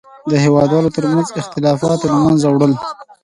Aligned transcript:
د 0.29 0.31
هېوادوالو 0.43 0.93
تر 0.97 1.03
منځ 1.13 1.27
اختلافاتو 1.41 2.05
له 2.11 2.17
منځه 2.25 2.47
وړل. 2.49 2.73